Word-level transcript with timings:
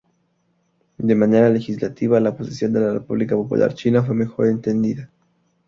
De 0.97 1.13
manera 1.13 1.47
legislativa, 1.51 2.19
la 2.19 2.35
posición 2.35 2.73
de 2.73 2.79
la 2.79 2.93
República 2.93 3.35
Popular 3.35 3.75
China 3.75 4.01
fue 4.01 4.15
mejor 4.15 4.47
entendida. 4.47 5.11